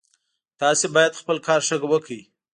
[0.61, 2.21] تاسو باید خپل کار ښه وکړئ